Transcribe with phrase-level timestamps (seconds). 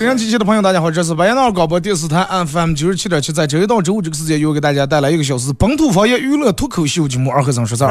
[0.00, 7.90] 沈阳机器的朋友，大家好，这是白彦淖尔广播电视台 FM 九十七点七，在周一到周五这个时间，又给大家带来一个小时本土方言娱乐脱口秀节目《二和尚说事儿》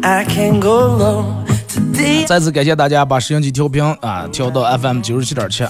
[0.00, 0.22] 啊。
[2.28, 5.64] 再次感谢大家把摄像机调频啊调到 FM 九十七点七，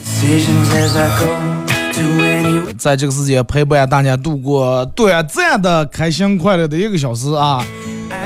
[2.76, 7.64] 在这个时间陪伴大家度过短暂的开心快乐的一个小时啊。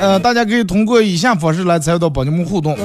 [0.01, 2.77] 呃，大家可以通过以下方式来参与到宝节目互动。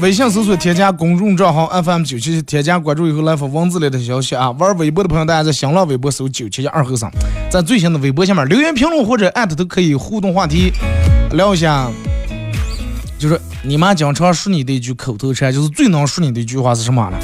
[0.00, 4.48] 微信搜索添加公众账号 FM 九七七，添加关注以后来发文字类的消息啊。
[4.52, 7.10] 玩微博的朋友，大家在新浪微博搜九七七二后生，
[7.50, 10.72] 在最新的微博下面留言评论或者艾特都可以互动话题，
[11.32, 11.90] 聊一下。
[13.18, 17.18] 就是你妈经常说你的一句口头禅，就是最能说你的一句话是什么呢？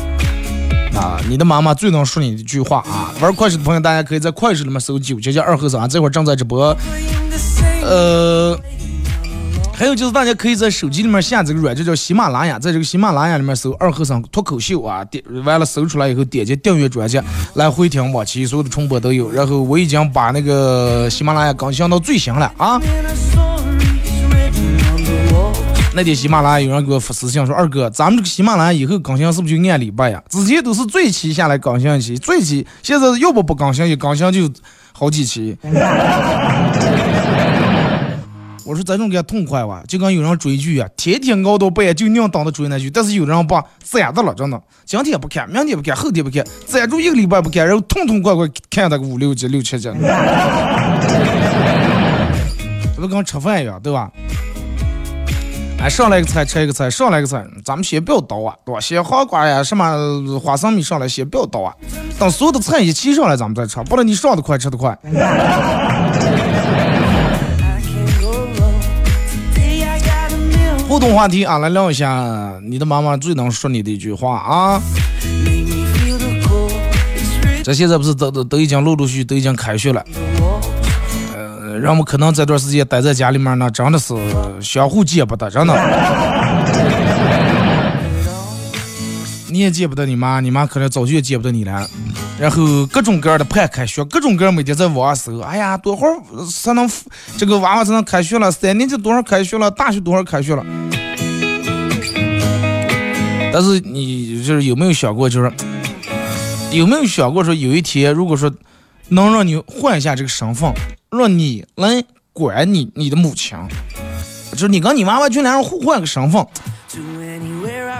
[0.98, 3.14] 啊，你的妈妈最能说你的一句话啊。
[3.20, 6.76] 玩快手的朋友，大家可以在快手里面搜九七七二后生啊，这会儿正在直播。
[7.84, 8.58] 呃。
[9.76, 17.20] 还有就是，大家可以在手机里面下这个软件叫喜马拉雅，在这个喜马拉雅里面搜“二和尚脱口秀”啊，点完了搜出来以后，点击订阅专辑
[17.54, 19.30] 来回听往期所有的重播都有。
[19.32, 22.80] 然后我已经把那个喜马拉雅更新到最新了啊。
[25.92, 30.22] 那天喜马拉雅有人给我发私信说：“二哥，咱们这个喜马拉雅以后更新是不是就按礼拜呀？
[30.28, 34.48] 之前都是最期下来更新一期，最期现在要不不更新，一更新就
[34.92, 35.56] 好几期。”
[38.66, 49.90] 我说这种给痛快哇，就跟有人追剧啊，天天熬到半夜就硬等着追那剧，但是有人把攒着了，真的，今天不看，明天不看，后天不看，攒住一个礼拜不看，然后痛痛快快看那个五六集、六七集，
[52.94, 54.10] 这不跟吃饭一样，对吧？
[55.78, 58.80] 哎，上来一个菜吃一个菜，上来一个菜，咱们先不要倒啊，对吧？
[58.80, 61.74] 先黄瓜呀，什么花生米上来，先不要倒啊，
[62.18, 64.98] 等所有的菜一齐上来，咱们再吃，不然你上的快，吃的快。
[70.94, 74.80] 互动话题啊，来聊一下你的妈妈最能说你的一句话啊。
[77.64, 80.04] 这现在不是都都都已经陆陆续续都已经开学了，
[81.34, 84.14] 呃，人们可能这段时间待在家里面呢，真的是
[84.60, 85.74] 相互见不得，真的。
[89.54, 91.88] 你也见不得你妈，你妈可能早就也见不得你了。
[92.40, 96.16] 然后各种各样的盼开学，各种各样每天在网上搜，哎呀，多会儿
[96.50, 96.90] 才能
[97.36, 98.50] 这个娃娃才能开学了？
[98.50, 99.70] 三年级多少开学了？
[99.70, 100.66] 大学多少开学了？
[103.52, 105.52] 但是你就是有没有想过，就是
[106.72, 108.52] 有没有想过说，有一天如果说
[109.10, 110.68] 能让你换一下这个身份，
[111.12, 113.56] 让你来管你你的母亲，
[114.50, 116.44] 就是你跟你妈妈就两人互换个身份，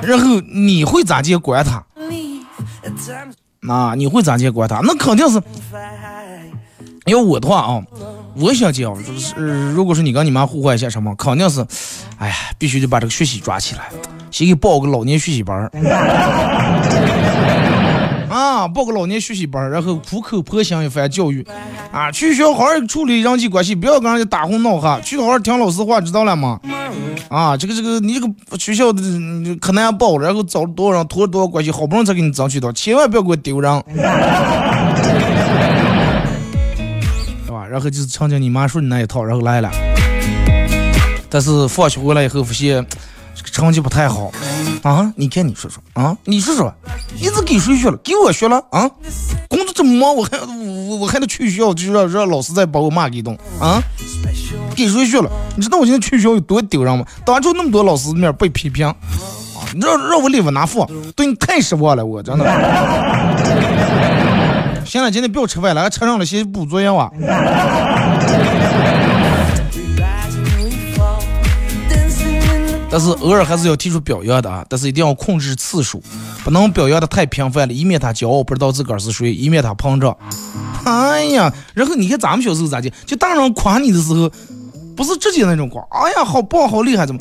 [0.06, 1.84] 然后你会咋接管他？
[3.60, 4.80] 那你会咋接管他？
[4.82, 5.42] 那肯定是，
[7.06, 7.82] 要我的话啊，
[8.36, 9.34] 我想讲就是，
[9.72, 11.66] 如果是你跟你妈互换一下什么，肯定是，
[12.18, 13.90] 哎呀，必须得把这个学习抓起来。
[14.30, 15.68] 先给报个老年学习班，
[18.34, 21.46] 啊，报个老年学习班，然后苦口婆心一番教育，
[21.92, 26.58] 啊，去学校好好处理人际关系，不要跟人家打哄闹哈，去好好听老师话，知道了吗？
[27.28, 28.28] 啊，这个这个，你这个
[28.58, 29.00] 学校的
[29.60, 33.72] 可难报，然后找多少人，托了多少关系，好不容易才给你争取到，千万不要给我丢人，
[37.46, 37.64] 是吧？
[37.70, 39.70] 然后就是听听你妈说你那一套，然后来了，
[41.30, 42.84] 但是放学回来以后发现
[43.36, 43.50] 这个。
[43.54, 44.32] 成绩不太好
[44.84, 45.12] 啊！
[45.16, 46.72] 你看你说说啊，你说说，
[47.18, 47.96] 一直给谁学了？
[48.04, 48.86] 给我学了啊！
[49.48, 53.80] 工作这么忙，我还我我还得去学校，就让让老师再把我骂一顿啊！
[54.76, 55.30] 给谁学了？
[55.56, 57.06] 你知道我现在去学校有多丢人吗？
[57.24, 58.94] 当着那么多老师面被批评啊！
[59.72, 60.86] 你让让我立马拿副，
[61.16, 62.44] 对你太失望了，我真的。
[64.84, 67.10] 行了，今天不要吃饭了，吃上了先补作业啊。
[72.96, 76.00] 但是偶尔还是要提出表扬的啊，但是一定要控制次数，
[76.44, 80.16] 不能表扬的太频繁了，以免他骄傲不知道自个儿是谁，以免他膨胀。
[80.84, 82.88] 哎呀，然后你看咱们小时候咋的？
[83.04, 84.30] 就大人夸你的时候，
[84.94, 87.20] 不是直接那种夸，哎呀好棒好厉害怎么？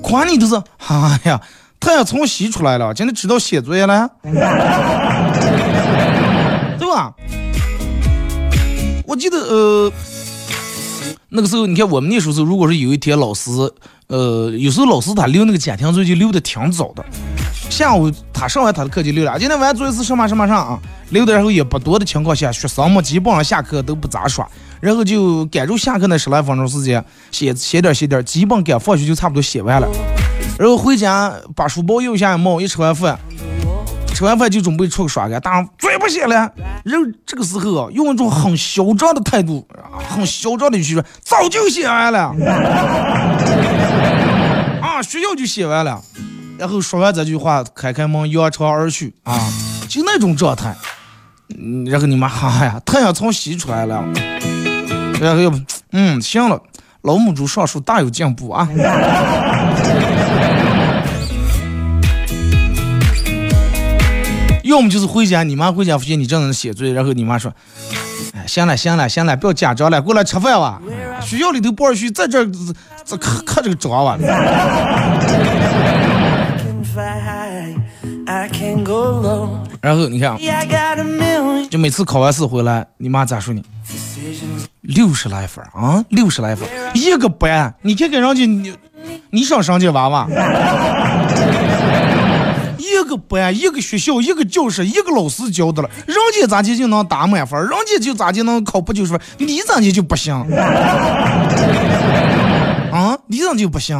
[0.00, 0.54] 夸你都是，
[0.86, 1.42] 哎呀，
[1.80, 4.08] 太阳从西出来了，今天知道写作业了，
[6.78, 7.12] 对吧？
[9.08, 9.92] 我记得呃，
[11.30, 13.50] 那个时候你看我们那时候，如果是有一天老师。
[14.08, 17.04] 呃，有时候老师他留那个家庭作业就留的挺早的，
[17.68, 19.36] 下午他上完他的课就留了。
[19.36, 20.78] 今天晚上作业是什么什么上啊，
[21.10, 24.48] 留的然后也不多的情况下，学生们基本上下课都不咋耍，
[24.80, 29.88] 然后就赶住下课那十来分钟时间写写点写点，基本赶放学就差不多写完了。
[30.56, 33.18] 然后回家把书包又下一冒，一吃完饭，
[34.14, 36.48] 吃完饭就准备出去耍个，当然作业不写了。
[36.84, 39.66] 然后这个时候啊，用一种很嚣张的态度，
[40.08, 42.32] 很嚣张的语气说：“早就写完了。”
[45.16, 46.02] 学校就写完了，
[46.58, 49.50] 然后说完这句话，开开门扬长而去啊，
[49.88, 50.76] 就那种状态。
[51.58, 54.04] 嗯，然后你妈哈呀，太阳从西出来了，
[55.18, 55.58] 然后要不，
[55.92, 56.60] 嗯，行了，
[57.00, 58.68] 老母猪上树大有进步啊。
[64.64, 67.50] 要么就是回家，你妈回家发现你正在写作业，然后你妈说，
[68.34, 70.82] 哎，行了行了行了，不要家长了，过来吃饭吧。
[71.22, 72.44] 学校里头不允许在这
[73.06, 74.18] 这可可这个章啊。
[79.80, 80.36] 然后你看，
[81.70, 83.62] 就每次考完试回来，你妈咋说你？
[84.80, 88.74] 六十来分啊，六十来分，一个班，你看看人家你，
[89.30, 90.26] 你上上届娃娃。
[92.78, 100.34] 一个班，一个学校，一个教室，一个老师教的了，人家咋就就能打满分，人家就咋就能考不九十分，你咋就就不行？
[102.92, 103.96] 啊，你咋就不行？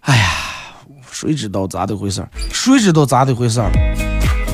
[0.00, 0.22] 哎呀，
[1.10, 2.28] 谁知道咋的回事儿？
[2.52, 3.70] 谁知道咋的回事儿？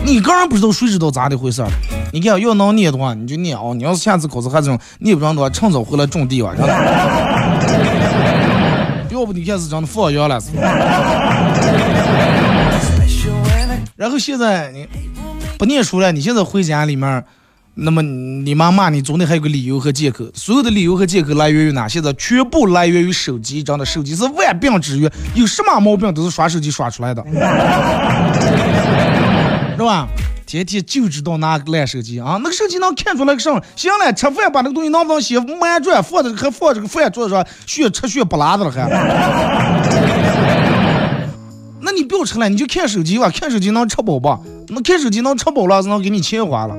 [0.05, 1.69] 你个人不知道，谁知道咋的回事儿？
[2.13, 3.63] 你看，要能念的话，你就念啊！
[3.75, 6.55] 你要是下次考试还这种念不上的话，趁早回来种地吧。
[9.11, 10.39] 要不你看是真的放羊了，
[13.97, 14.87] 然后现在你
[15.59, 17.25] 不念书了，你现在回家里面，
[17.79, 21.87] 那么你妈骂你总得还有个理由和借口，所有的理由和借口来源于哪？
[21.87, 27.23] 现在全部来源于手机，真的，手机是万病之源，有什么毛病都是刷手机刷出来的，
[29.77, 30.09] 是吧？
[30.47, 32.41] 天天就知道拿烂手机啊！
[32.43, 33.61] 那个手机能看出来个什么？
[33.77, 38.89] 行了，吃饭把那个东西能不能写满转，放着还放这个饭桌上，血吃血不拉的了还？
[41.83, 44.41] 那你不要吃了，你就看手机吧，看手机能吃饱吧？
[44.69, 46.75] 那看手机能吃饱了，是能给你钱花了。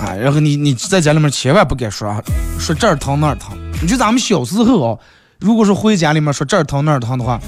[0.00, 2.10] 啊，然后你你在家里面千万不敢说
[2.58, 3.56] 说这儿疼那儿疼。
[3.82, 4.98] 你就咱们小时候啊，
[5.38, 7.40] 如果说回家里面说这儿疼那儿疼的话，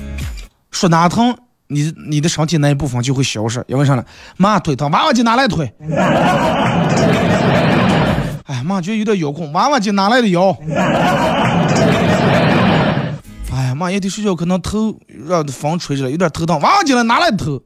[0.71, 1.35] 说哪疼？
[1.69, 4.05] 你你的身体那一部分就会消失，因为啥呢？
[4.37, 5.73] 妈腿疼，娃娃机拿来腿。
[8.45, 10.55] 哎，妈觉得有点腰痛，娃娃机拿来的腰。
[13.51, 14.95] 哎呀，妈夜里睡觉可能头
[15.27, 17.59] 让风吹着了，有点头疼，娃娃机来拿来的头。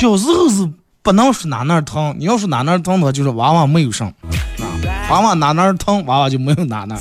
[0.00, 0.66] 小时候是
[1.02, 4.08] 不能说哪哪疼，你要是哪哪疼的话，就是娃娃没有生。
[4.08, 4.64] 啊，
[5.10, 6.98] 娃娃哪哪疼，娃娃就没有哪哪。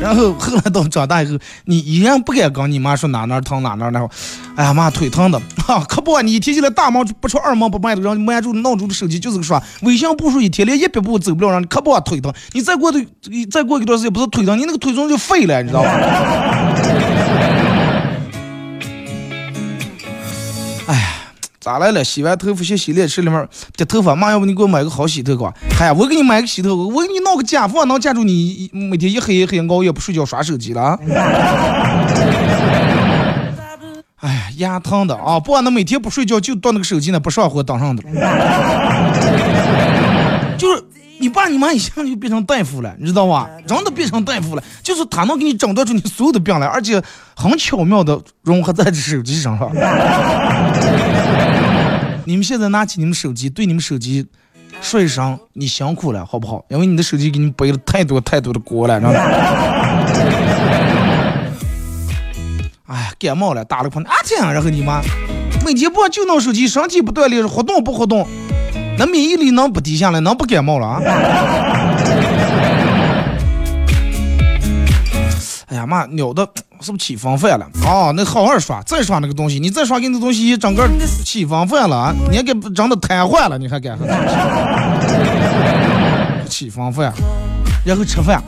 [0.00, 4.08] 然后后来到长大以后，你依然不敢跟你妈说哪哪疼哪哪那，
[4.54, 13.04] 哎呀妈腿疼的，哈 可不，你一天起来大忙不出二忙不迈的，让瞒住闹钟的手机就是个耍，微信步数一天连一百步走不了，让你可不腿疼，你再过的
[13.50, 16.75] 再过一段时间不是腿疼，你那个腿中就废了，你知道吧？
[21.78, 22.04] 来了？
[22.04, 25.52] 洗完头发先洗脸池里面这头发，妈，要不你给我买个好洗头膏？
[25.80, 30.98] 哎，我给你买个洗头膏，我给你弄个假发，能夹住你每天一黑一黑熬夜不睡觉耍手机了。
[34.18, 35.38] 哎呀，牙疼的啊！
[35.38, 38.02] 不然那每天不睡觉就到那个手机那不上火当上的。
[40.56, 40.82] 就是
[41.20, 43.48] 你爸你妈一下就变成大夫了，你知道吧？
[43.66, 47.00] 真的变成大夫了，就是他能给你诊断出你所有的病来，而且
[47.36, 49.70] 很巧妙的融合在这手机上，了
[52.28, 54.26] 你们现在拿起你们手机，对你们手机
[54.80, 56.64] 说一声“你辛苦了”，好不好？
[56.68, 59.18] 因为你的手机给你背了太多太多的锅了，知道吗？
[62.86, 64.42] 哎，感冒了，打了喷嚏啊天！
[64.52, 65.00] 然后你妈
[65.64, 68.26] 每天不就弄手机，身体不锻炼，活动不活动，
[68.98, 71.00] 那免疫力能不低下来，能不感冒了啊？
[75.66, 76.48] 哎呀妈，鸟的，
[76.80, 77.68] 是不是起风范了？
[77.84, 80.88] 哦，那好好刷，再刷那个东西，你再刷给你那东西整个
[81.24, 83.98] 起风范了，你还给整的瘫痪了，你还敢？
[86.48, 87.12] 起风范，
[87.84, 88.40] 然后吃饭，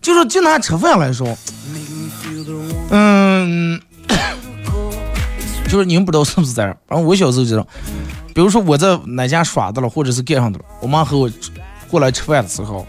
[0.00, 1.36] 就是就拿吃饭来说，
[2.88, 3.78] 嗯，
[5.68, 6.74] 就是你们不知道是不是这样？
[6.86, 7.66] 反正我小时候知道，
[8.34, 11.30] 比如说我在哪家耍的了，或者是干上的了，我妈和我
[11.90, 12.86] 过来吃饭的时候。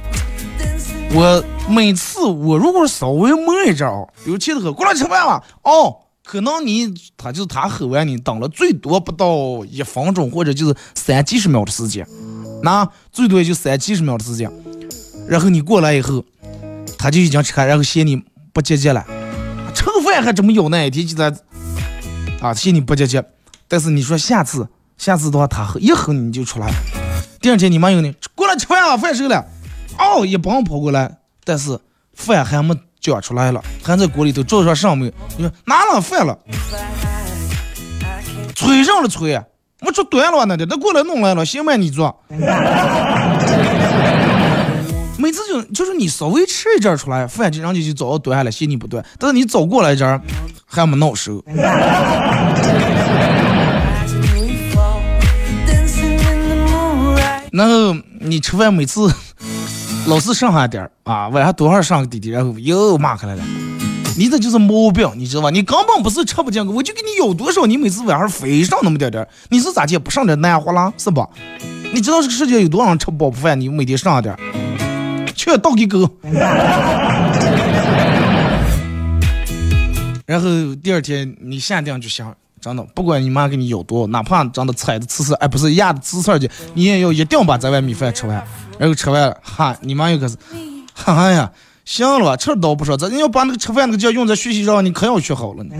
[1.12, 3.90] 我每次我如果稍微慢一点，
[4.24, 12.08] 比如气得很，过来吃饭了，哦，可能你他就是他喝完你等了最多不到一分钟，或者就是三几十秒的时间，
[12.62, 14.52] 那最多也就三几十秒的时间，
[15.28, 16.24] 然后你过来以后，
[16.98, 18.22] 他就已经吃开，然后嫌你
[18.54, 19.04] 不积极了，
[19.74, 21.36] 吃个饭还这么有那一天就在
[22.40, 23.20] 啊嫌你不积极，
[23.68, 26.76] 但是你说下次下次的话他喝一喝你就出来了，
[27.42, 29.44] 第二天你妈有呢，过来吃饭了，饭熟了。
[30.00, 31.78] 哦，一帮跑过来，但是
[32.14, 35.14] 饭还没讲出来了，还在锅里头做上上面。
[35.38, 36.38] 你说拿了饭了，
[38.56, 39.40] 催上了催，
[39.82, 41.76] 我说端了那的，那过来弄来了，行吗？
[41.76, 42.22] 你做。
[45.18, 49.06] 每次就就是你稍微吃一点出来，饭就人家就早端下来，嫌你不端。
[49.18, 50.22] 但是你早过来这儿，
[50.66, 51.44] 还没弄熟。
[57.52, 59.14] 然后你吃饭每次。
[60.08, 63.44] 老是剩下点儿啊，晚上多少上个滴滴，然后又骂开来了。
[64.18, 65.50] 你这就是毛病，你知道吧？
[65.50, 69.98] 你根本不是吃不进，我就给你舀多少，你每次晚上非上那么点点儿，你是咋地？
[69.98, 71.26] 不上点难活了是不？
[71.94, 73.60] 你知道这个世界有多少人吃不饱饭？
[73.60, 74.40] 你每天上点儿，
[75.36, 76.10] 全倒给狗。
[80.26, 82.26] 然后第二天你下定就行，
[82.62, 88.44] 真的，不管你妈给你有多，哪怕真的踩的刺刺，哎，不是压的刺刺去，你也要一定把这碗米饭吃完。
[88.78, 90.36] 然后吃完，哈，你妈又开始，
[90.94, 91.52] 哈哈呀，
[91.86, 95.76] 行了吧，吃倒不少，咱要把那个吃饭那个劲用在学习上，你可要学好了呢，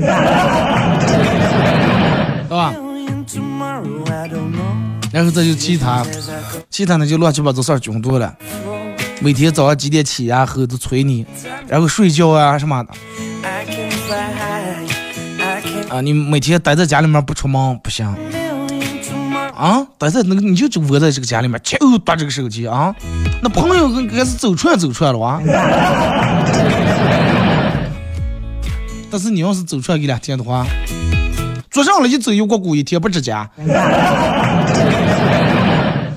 [2.44, 2.74] 是吧？
[5.12, 6.06] 然后这就其他，
[6.70, 8.34] 其他的就乱七八糟事儿囧多了。
[9.22, 10.46] 每天早上几点起呀？
[10.46, 11.26] 后头催你，
[11.68, 12.94] 然后睡觉啊什么的。
[15.90, 18.06] 啊，你每天待在家里面不出门不行。
[19.56, 22.96] 啊，待在那个你就窝在这个家里面，就打这个手机啊。
[23.42, 25.42] 那朋友跟开始走串走串了哇。
[29.12, 30.64] 但是你要是走出来一两天的话，
[31.72, 33.50] 坐上了一走又过过一天不吱家。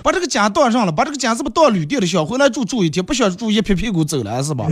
[0.05, 2.07] 把这个家当上了，把这个家是不是当旅店了？
[2.07, 4.67] 想回来住住一天，不想住一撇屁股走了是吧？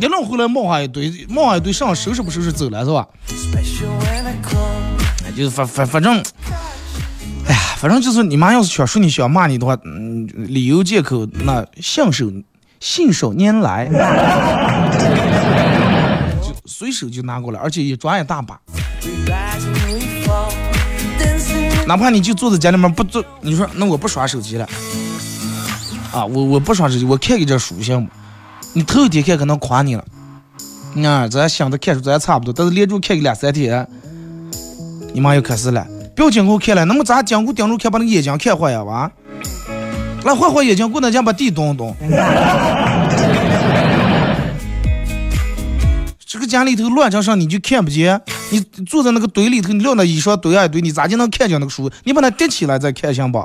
[0.00, 3.06] 一弄回来冒下一堆，冒下一堆上收拾不收拾走了是吧？
[5.24, 6.16] 哎就是反反反正，
[7.46, 12.30] 哎呀，反正就是你妈要是想说你想骂你的话，嗯，理由借口那信手
[12.78, 13.86] 信手拈来，
[16.42, 18.58] 就随手就拿过来，而且一抓一大把。
[21.86, 24.68] 哪怕你就坐在家里面不坐，你说那我不耍手机了，
[26.12, 28.10] 啊，我我不耍手机，我看个这书行不？
[28.76, 30.04] 你头一天看可能夸你了，
[31.02, 33.88] 啊，咱想着看书咱差不多，但是连着看个两三天。
[35.14, 39.10] 你妈又开始了，不要紧，我看了，那么咱讲过盯住看，把那个眼睛看坏呀，哇！
[40.24, 41.96] 来换换眼睛，过那家把地动动。
[46.26, 48.20] 这个家里头乱成啥，你就看不见。
[48.50, 51.90] 你坐在那个堆里头，你撂那衣裳堆啊堆，你咋就能看见那个书？
[52.04, 53.38] 你把它叠起来再看行不？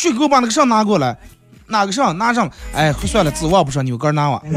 [0.00, 1.14] 去给我把那个上拿过来，
[1.66, 2.50] 拿个上拿上。
[2.72, 4.40] 哎，算了，字忘不上，你个拿完。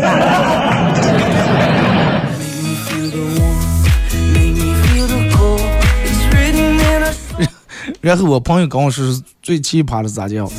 [8.00, 9.06] 然后我朋友跟我说
[9.42, 10.50] 最奇葩的咋叫？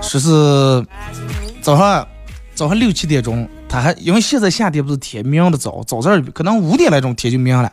[0.00, 0.84] 说是
[1.60, 2.04] 早上
[2.56, 7.70] 早上六七点钟，他还因为现在夏天不是天明的早，早上可能五点来钟天就明了，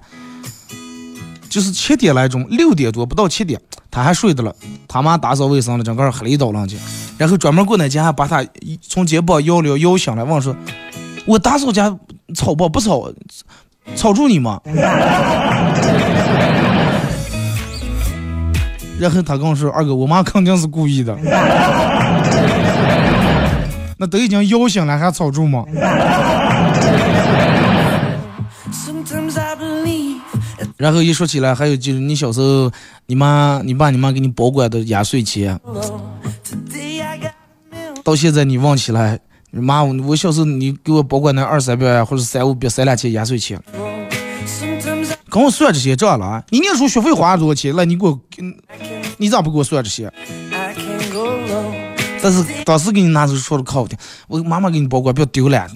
[1.49, 4.55] 就是七点来钟，六点多不到七点，他还睡着了。
[4.87, 6.77] 他妈打扫卫生了，整个黑了一道浪去，
[7.17, 8.45] 然后专门过那家把他
[8.81, 10.55] 从肩膀摇了摇醒了，问说
[11.25, 11.93] ：“我打扫家
[12.35, 13.11] 吵不不吵，
[13.95, 14.61] 吵住你吗？”
[18.99, 21.17] 然后他跟我说：“二哥，我妈肯定是故意的。
[23.97, 25.63] 那都已经摇醒了，还吵住吗？”
[30.79, 32.71] 然后一说起来，还有就是你小时候，
[33.07, 35.59] 你妈、你爸、你妈给你保管的压岁钱，
[38.01, 39.19] 到现在你忘起来，
[39.51, 43.61] 妈，我小时候你给我保管那二三百或者三五百、三两千压岁钱。
[45.29, 46.43] 跟我算这些账了啊！
[46.49, 47.75] 你念书学费花了多少钱？
[47.75, 48.17] 来，你给我，
[49.17, 50.09] 你咋不给我算这些？
[52.21, 53.97] 但是当时给你拿出说的可好听，
[54.29, 55.67] 我妈妈给你保管，不要丢了。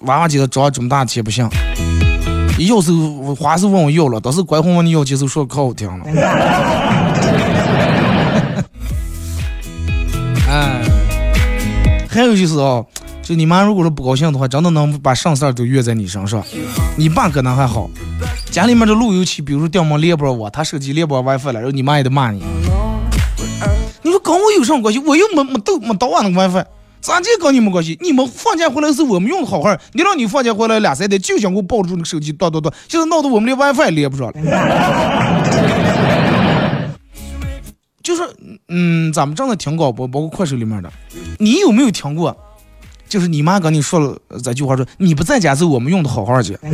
[0.00, 1.48] 娃娃今天长这么大钱不行，
[2.66, 6.04] 要时候花是问我要了，当时乖哄问你要，接受说可好听了。
[10.48, 10.82] 哎，
[12.08, 12.84] 还有就是啊，
[13.22, 16.44] 就你妈如果说不高兴的话，真的能把上事儿都怨在你身上。
[16.96, 17.88] 你爸可能还好，
[18.50, 22.42] 家里面的路由器，比如说掉毛连不上网，他手机连不上 WiFi 了，然后你妈也得骂你。
[24.02, 25.00] 你说跟我有什么关系？
[25.00, 26.66] 我又没没到没到俺那个 WiFi，
[27.02, 27.98] 咋就跟你没关系？
[28.00, 34.34] 你们放假回来是我们用的好好，你让你放假回来俩三天就想给我抱住那个手机，断断断，现在闹得我们连 WiFi 连不上了。
[38.02, 38.22] 就是，
[38.68, 40.90] 嗯，咱们挣的挺高不，包括快手里面的，
[41.38, 42.36] 你有没有听过？
[43.08, 46.54] 就是你妈跟你说了这句话，说你不在家是我们用的好好去。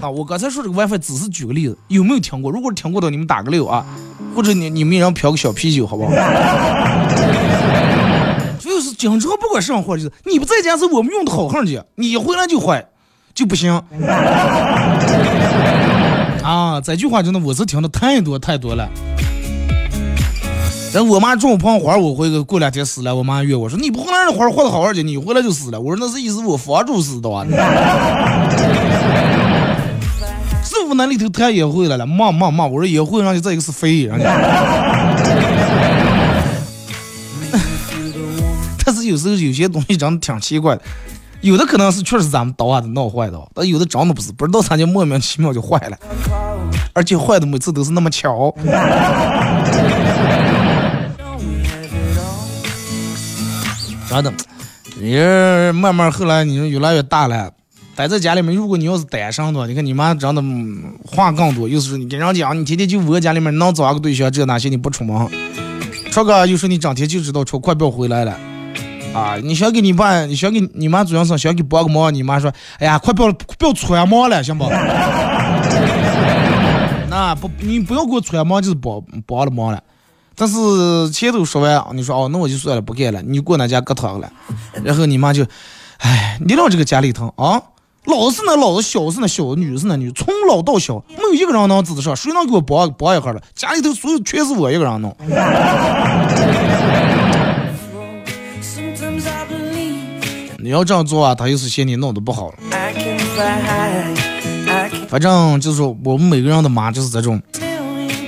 [0.00, 2.50] 啊，我刚才说这个 WiFi 只是举个例子，有没有听过？
[2.50, 3.84] 如果听过的，你们打个六啊，
[4.34, 6.10] 或者你你们让飘个小啤酒，好不好？
[9.02, 12.86] 就是经常不管上货，就是你不在家是我们用的好好的，你一回来就坏，
[13.34, 13.72] 就不行。
[16.44, 18.88] 啊，这句话真的我是听的太多太多了。
[20.92, 25.80] 等我妈种胖花，我回过两天死了，我妈约我说你不回来，那花活的好好的，你回来就死了。
[25.80, 27.44] 我说那是意思我房主死的啊。
[30.62, 34.22] 师傅那里头太也会了了，骂骂骂，我说也会，让你这一个是飞，让你。
[38.92, 40.82] 但是有时候有些东西真的挺奇怪的。
[41.40, 45.98] 有的可能是确实咱们刀啊的闹坏的，但有的真的不是，不知道咋就莫名其妙就坏了，
[46.92, 48.54] 而且坏的每次都是那么巧。
[54.08, 54.32] 真的，
[55.00, 57.50] 人慢慢后来你说越来越大了，
[57.96, 60.42] 待在家里面，如果你要是单身的话，你看你妈真的
[61.04, 65.28] 话更多，又是你跟人讲，你天天就窝家里面能找个对象，这那些你不出门，
[66.12, 68.38] 说个又说你整天就知道出，快不要回来了。
[69.14, 69.36] 啊！
[69.42, 74.64] 你想给你爸，你想给你妈主要是想给帮个忙，你妈说：“哎呀，快不要不要穿忙了，行不？”
[77.10, 79.82] 那不，你不要给我穿忙，就是帮帮了忙了。
[80.34, 84.32] 但是前头说完，你说哦，那我就算了，不干了，你过那家搁他了。
[84.82, 85.44] 然后你妈就，
[85.98, 87.60] 哎，你让这个家里头啊，
[88.06, 93.42] 老是那老子，小是那小，女是那女，从老到小没有一个人能指得上，谁能给我帮帮一下了？
[93.54, 95.14] 家里头所有全是我一个人弄。
[100.62, 102.56] 你要这样做啊，他又是嫌你弄得不好了。
[105.08, 107.42] 反正就是我们每个人的妈就是这种，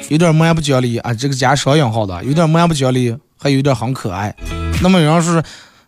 [0.09, 4.35] 有点蛮不讲理啊，这个家双引号的，有点蛮不讲理，还有点很可爱。
[4.83, 5.41] 那么有人说，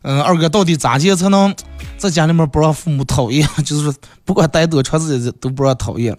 [0.03, 1.53] 嗯，二哥到底咋接才能
[1.99, 3.47] 在家里面不让父母讨厌？
[3.65, 3.93] 就是
[4.25, 6.17] 不管待多长时间都不让讨厌。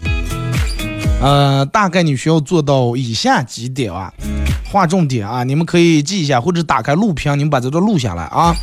[1.22, 4.14] 呃，大概你需要做到以下几点啊，
[4.70, 8.54] 划重点啊，你们可以记一下，或者打开录屏，你们把这段录下来啊。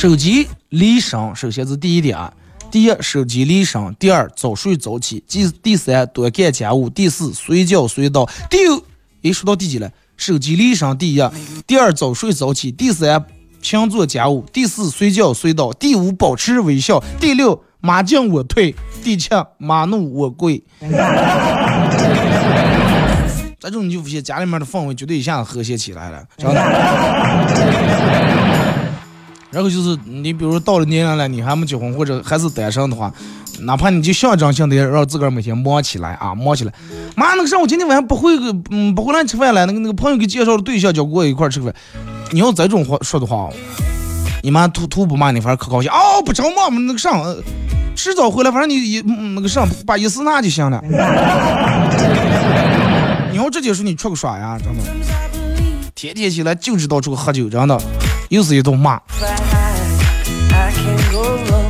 [0.00, 2.32] 手机离身，首先是第一点啊。
[2.70, 8.82] 第一，手机离身；第二，早睡早起；第第三，多干家务；第四，随叫随到；第五，
[9.20, 9.92] 诶，说到第几了？
[10.16, 11.22] 手机离身第一，
[11.66, 13.22] 第二，早睡早起；第三，
[13.60, 20.62] 勤做家务；第四，随叫随到；第五，保持微笑；第六，马进我退；第七，马怒我跪。
[23.60, 28.49] 这种你就发现家里面的氛围绝对一下子和谐起来了，真的。
[29.50, 33.12] 然后就是你，比如到了年龄了，你还没结婚或者还是单身的话，
[33.60, 36.72] 哪怕你就象征性的让自个儿每天忙起来啊，忙起来。
[37.16, 39.66] 妈，那个上我今天晚上不回个，嗯，不回来吃饭了。
[39.66, 41.74] 那个那个朋友给介绍的对象叫跟我一块吃饭。
[42.30, 43.50] 你要这种话说的话，
[44.42, 45.90] 你妈图图不骂你，反正可高兴。
[45.90, 47.20] 哦，不着忙嘛，那个上，
[47.96, 49.02] 迟早回来，反正你一
[49.34, 50.80] 那个上把意思拿就行了。
[53.32, 54.82] 你要直接说你出个耍呀，真的，
[55.94, 57.80] 天天起来就知道出去喝酒，真的。
[58.30, 59.00] 又是一顿骂，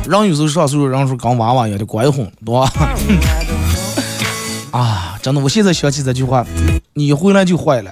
[0.07, 2.71] 人有时候上岁数，人说跟娃娃一样的乖哄，对吧？
[4.69, 6.45] 啊，真的，我现在想起这句话，
[6.93, 7.91] 你回来就坏了，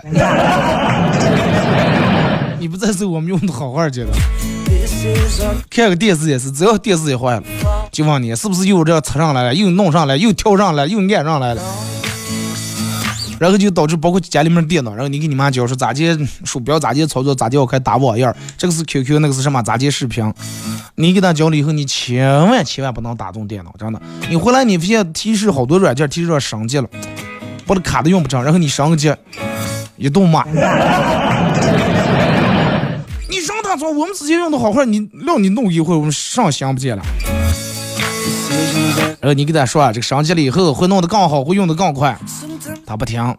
[2.60, 4.12] 你不再是我们用的好好的了。
[5.72, 7.44] 看个电视也是，只要电视也坏了，
[7.92, 11.62] 就问你是不是又这插上来了，又弄上来，又跳上来，又按上来了。
[13.40, 20.32] 然后就导致包括家里面电脑，然后你给你妈教说咋接鼠标咋接操作，咋接开打网页，这个是 QQ，那个是什么咋接视频，
[20.96, 24.02] 你给他教了以后，你千万千万不能打动电脑，真的。
[24.30, 26.88] 你回来你发现提示好多软件提示说升级了，
[27.66, 29.14] 把的卡都用不成，然后你升级，
[29.96, 30.44] 一顿骂。
[33.30, 37.04] 你上他做，我们之前用的好坏，你让你弄一会，我们上想不见了。
[39.20, 42.18] 然后你给他说啊，这个升级了以后会弄得更好，会用得更快。
[42.86, 43.22] 他不听。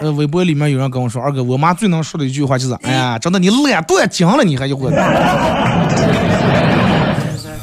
[0.00, 4.90] 呃，微博里面有人跟我说，二哥，我妈最能说的一句话就是，哎呀，真的你懒惰精了，你还一会。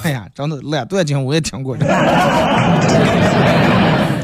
[0.03, 1.77] 哎呀，真的懒惰精，我也听过。
[1.79, 1.85] 咱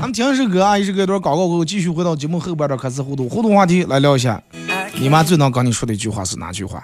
[0.02, 4.42] 们听一首歌啊，一首歌一段广告过后，继续回到节目后边的开始互动，互动话题来聊一下，
[5.00, 6.84] 你妈最能跟你说的一句话是哪句话？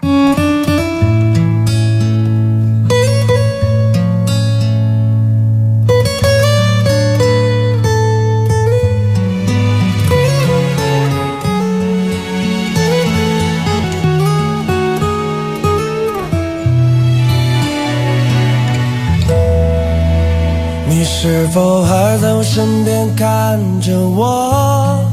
[21.20, 25.04] 是否还在我身边看着我？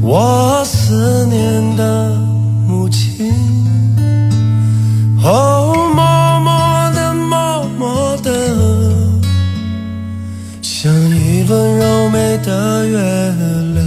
[0.00, 2.16] 我思念的
[2.64, 3.28] 母亲，
[5.20, 8.30] 哦，默默的，默默的，
[10.62, 12.98] 像一轮柔美的月
[13.74, 13.84] 亮。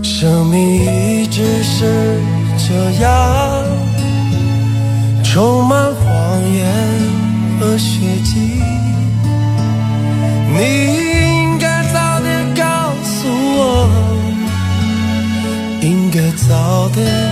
[0.00, 2.20] 生命一直是
[2.56, 3.64] 这样，
[5.24, 6.72] 充满谎言
[7.58, 8.62] 和血迹。
[16.88, 17.27] 早点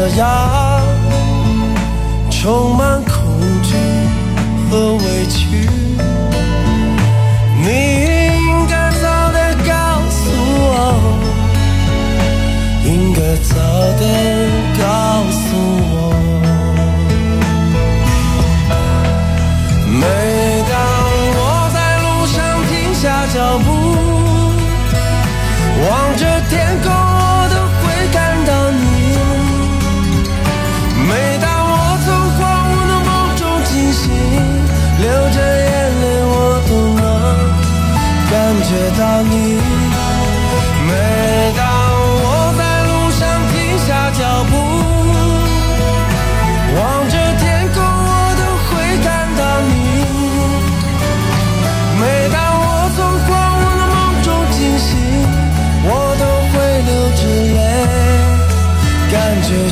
[0.00, 0.80] 这样，
[2.30, 2.99] 充满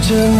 [0.08, 0.38] 着你，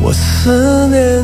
[0.00, 1.23] 我思念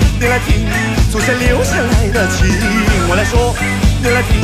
[0.21, 0.67] 你来听，
[1.11, 2.47] 祖先留下来的情。
[3.09, 3.55] 我来说，
[4.03, 4.39] 你来听，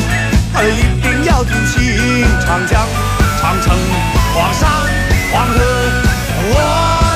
[0.52, 2.26] 他一定要听清。
[2.44, 2.82] 长江、
[3.40, 3.78] 长城、
[4.34, 4.68] 黄山、
[5.32, 5.54] 黄河，
[6.50, 6.58] 我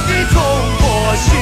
[0.06, 0.38] 的中
[0.78, 0.86] 国
[1.17, 1.34] 心，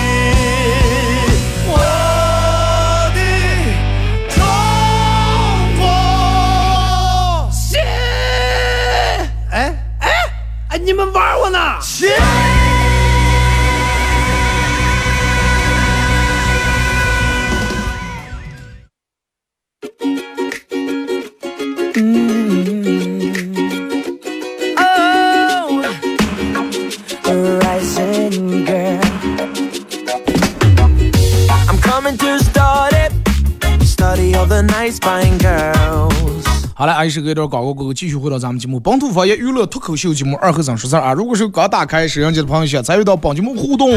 [37.09, 41.13] 是隔一段广告过后，继续回到咱们节目本土方言娱乐脱口秀节目二和尚说事儿啊。
[41.13, 43.89] 如果是刚打开摄像机的朋友，想参与到本节目互动，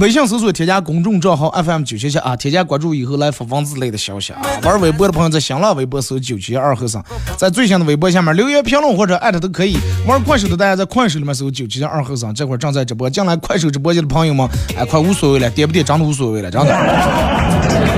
[0.00, 4.40] 微信搜索添加公众账号 FM 九七七啊，添加关注以后来发文字类的消息啊。
[4.62, 7.04] 玩微博的朋友在新浪微博搜九七二和尚，
[7.36, 9.76] 在最新的微博下面留言评论或者艾特都可以。
[10.06, 13.08] 玩快手的大家在快手里面搜九七二和尚，这会儿正在直播。
[13.08, 17.93] 进来快手直播间的朋友们，哎，快无所谓了，点不点真的无所谓了，真的。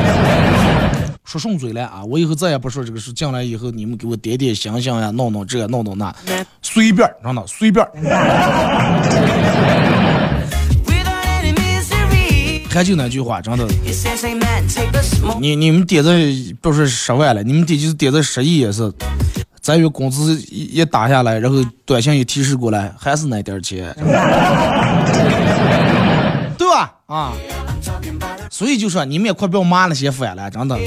[1.27, 2.05] 说顺嘴了啊！
[2.05, 3.13] 我以后再也不说这个事。
[3.13, 6.15] 进来以后，你们给我点点星星呀，弄弄这，弄弄那，
[6.63, 7.85] 随便，真的随便。
[12.71, 13.67] 还就那句话，真的，
[15.41, 16.11] 你你们点的
[16.61, 18.93] 不是十万了，你们点就是点的十亿也是。
[19.61, 23.93] 咱月工资一打下来，然后短信一提示过来，还是那点钱，
[26.57, 26.95] 对吧？
[27.07, 27.33] 啊。
[28.51, 30.79] 所以就说你们也快不要骂那些反了，真的。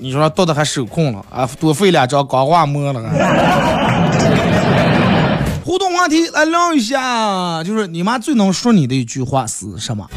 [0.00, 3.02] 你说到的还手控了啊，多费两张钢化膜了。
[5.64, 10.08] 互动话题来聊一下，就是你妈最能说你的一句话是什么？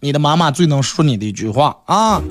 [0.00, 2.22] 你的妈妈最能说你的一句话啊？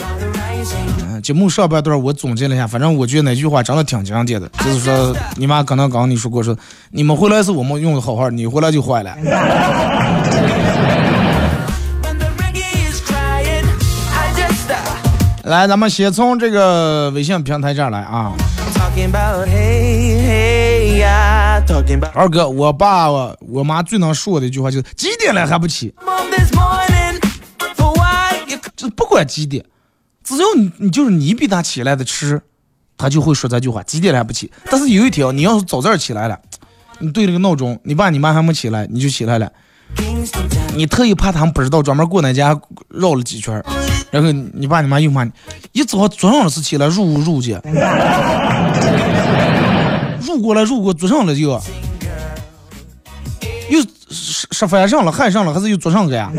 [1.01, 6.57] 嗯，节目上半段我总结了一下，反正我觉得那句话真的挺经典的，就是说你妈可能刚你说过，说
[6.91, 9.13] 你们回来是我们用的好好，你回来就坏了。
[15.47, 18.33] 来，咱们先从这个微信平台这儿来啊。
[22.13, 25.93] 二哥，我爸我我妈最能说的一句话就是几点了还不起，
[28.75, 29.63] 就不管几点，
[30.21, 32.41] 只要你你就是你比他起来的迟，
[32.97, 34.51] 他就会说这句话几点了还不起。
[34.69, 36.37] 但是有一条，你要是早点起来了，
[36.99, 39.49] 你对这个闹钟，你爸你妈还没起来，你就起来了，
[40.77, 42.55] 你特意怕他们不知道，专门过那家
[42.89, 43.63] 绕了几圈。
[44.11, 45.31] 然后你爸你妈又骂你，
[45.71, 47.59] 一早早上是起来入入去，
[50.21, 51.59] 入过来入过坐上了就，
[53.69, 56.31] 又吃吃饭上了还上了，还是又坐上个呀？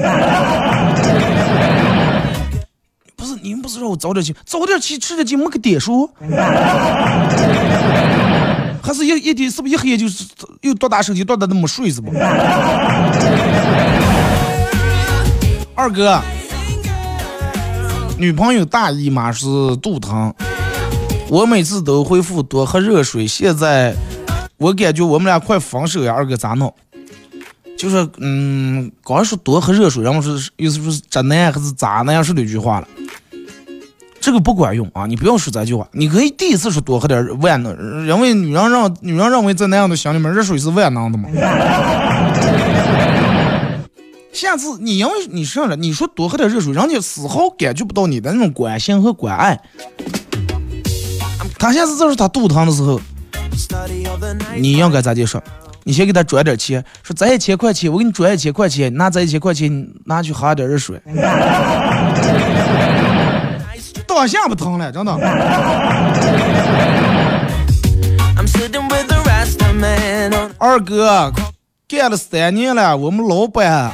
[3.16, 6.08] 不是你们不是让我早点起，早点起吃的就没个点数，
[8.80, 10.24] 还是一一点是不是一黑就是
[10.62, 12.10] 又多大手机多大那么睡是不？
[15.78, 16.20] 二哥。
[18.18, 20.34] 女朋友大姨妈是肚疼，
[21.28, 23.24] 我每次都回复多喝热水。
[23.28, 23.94] 现在
[24.56, 26.74] 我感觉我们俩快分手呀，二哥咋弄？
[27.78, 32.88] 就是嗯，刚说多喝热水，然后说意思说是渣男还是咋那样说的一句话了。
[34.20, 35.86] 这个不管用啊，你不要说这句话。
[35.92, 41.28] 你可以第一次说多喝点万能，因为女人让女人认为在那样的心里面，热水是万能的嘛。
[44.38, 49.58] 下次你因为你上了，你说多喝点热水，人家丝毫感觉不到你的那种关心和关爱。
[51.58, 53.00] 他下次再说他肚疼的时候，
[54.56, 55.42] 你应该咋介说？
[55.82, 61.02] 你先给他转点钱，说咱一千块钱，我给你转一千块钱，拿咱一千块钱拿去喝点热水。
[64.06, 65.12] 当下不疼了，真的。
[70.58, 71.32] 二哥
[71.88, 73.92] 干了三年了，我们老板。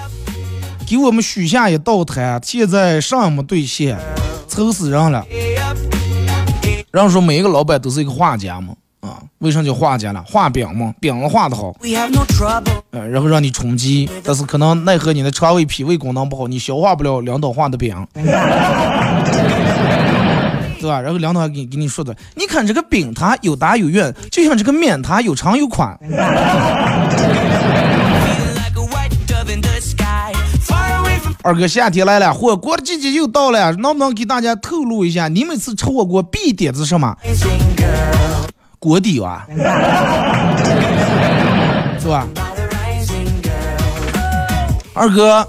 [0.87, 3.97] 给我们许下一道摊，现在上没兑现，
[4.47, 5.25] 愁死人了。
[6.92, 10.23] 人说每一个老板都是一个画家嘛，啊，为啥叫画家了？
[10.27, 11.75] 画饼嘛，饼子画的好，
[12.90, 18.07] 呃，然后让你充饥，但是可能奈何你的肠胃脾胃功能不好，你消化不了两道画的饼。
[20.81, 21.01] 对吧？
[21.01, 25.99] 然后领导还给给你说的，你看这个饼它有大有圆，就像这个面它有长有宽。
[31.44, 37.14] 二哥，夏天来了，火锅的季节又到了，能不能给大家透露一下，你每次吃火锅必点的是什么？
[38.78, 39.46] 锅底啊，
[42.00, 42.26] 是吧？
[44.94, 45.46] 二哥，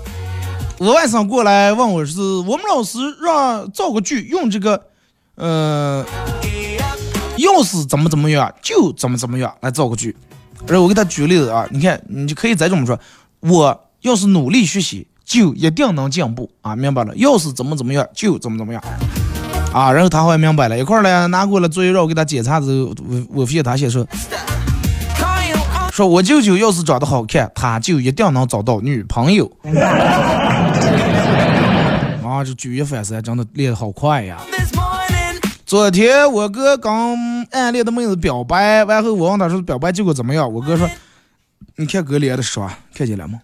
[0.79, 4.87] 我外甥过来问我是，我们老师让造个句，用这个，
[5.35, 6.05] 呃，
[7.37, 10.13] 要是怎么怎么样，就怎么怎么样来造个句。
[10.67, 12.99] 然后我给他举例子啊，你看，你就可以再这么说，
[13.39, 15.07] 我要是努力学习。
[15.25, 16.75] 就一定能进步啊！
[16.75, 18.81] 明白了，要是怎么怎么样，就怎么怎么样
[19.73, 19.91] 啊！
[19.91, 24.07] 然后他还明白了，一块儿呢拿过来作业让我给他检查之后，我我发现他先说，
[25.91, 29.51] 说我舅舅要是长得好看，他就一定能找到女朋友。
[32.23, 34.37] 啊，这举一反三，真的练得好快呀！
[35.65, 37.17] 昨天我哥刚
[37.51, 40.53] 暗恋的妹子表白完后，我问他说表白结果怎么样？
[40.53, 40.87] 我哥说，
[41.77, 43.39] 你看哥脸的爽，看见了吗？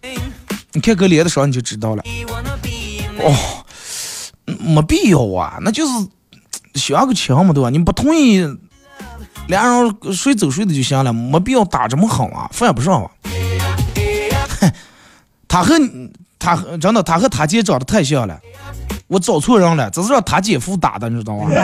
[0.74, 2.02] 你看哥脸的时候你就知道了。
[3.18, 3.34] 哦，
[4.46, 5.92] 没必要啊，那就是
[6.74, 7.68] 相个亲嘛，对吧？
[7.70, 8.40] 你不同意，
[9.48, 13.10] 俩人谁走谁的就行了，没必要打这么狠啊，犯不上啊。
[15.46, 15.74] 他和
[16.38, 18.40] 他真的，他和他姐长得太像了，
[19.08, 21.50] 我找错人了，这是让他姐夫打的，你知道吗？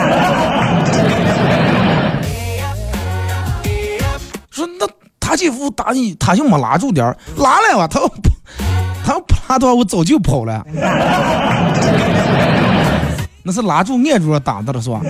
[4.51, 4.87] 说那
[5.19, 7.99] 他姐夫打你，他就没拉住点儿，拉来吧，他。
[9.09, 10.63] 他不拉的话，我早就跑了。
[13.41, 15.01] 那是拉住按住了打的了，是吧？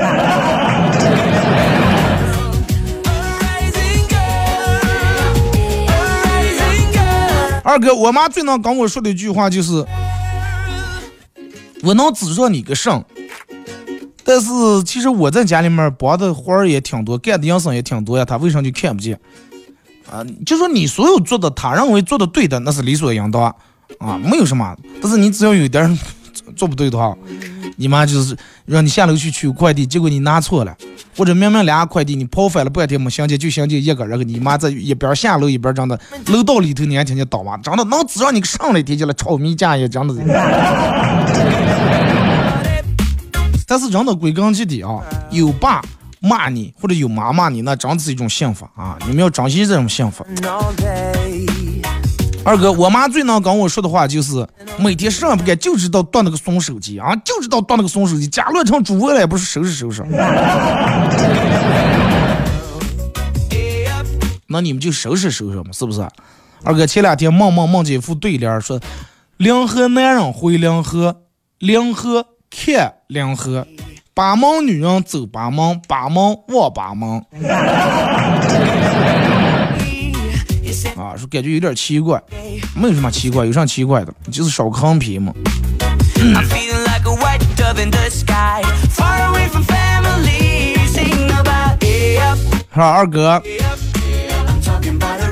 [7.62, 9.86] 二哥，我妈最能跟我说的一句话就是：
[11.84, 13.04] 我能指着你个肾，
[14.24, 19.20] 但是其实我在家里面帮的活儿也挺多，干的营生也挺多呀，他为啥就看不见？
[20.10, 23.54] 啊，就说你所有做的，他认为做的对的，那是理所应当。
[23.98, 26.00] 啊，没有什么，但是你只要有点
[26.56, 27.16] 做不对的话，
[27.76, 30.76] 你妈就是让你下楼去取快递，结果你拿错了，
[31.18, 40.16] 或者明明俩快递你跑反了半天没相见，就相见一个，然后你妈在一边下楼一边真的楼道里头你还听见倒嘛，真的能指让你上来天去了，炒米价也真的。
[43.68, 45.00] 但是真的归根结底啊，
[45.30, 45.82] 有爸
[46.22, 50.26] 骂你或者有妈骂你，那真是一种幸福啊，你们要珍惜这种幸福。
[52.50, 54.44] 二哥，我妈最能跟我说的话就是，
[54.80, 60.04] 每天上不干就知道断那个松手机啊，就知道断那个松手机，家乱成猪窝了也不是收拾收拾。
[64.48, 66.02] 那你们就收拾收拾嘛，是不是？
[66.64, 68.80] 二哥前两天梦梦梦见一副对联，说：
[69.38, 71.22] 临河男人回临河，
[71.60, 73.68] 临河看临河，
[74.16, 77.24] 八门女人走八门，八门望八门。
[81.28, 82.22] 感觉有点奇怪，
[82.76, 84.14] 没有什么奇怪，有啥奇怪的？
[84.32, 85.34] 就是少个横批嘛。
[86.16, 86.34] 是
[92.80, 93.42] 吧，二哥？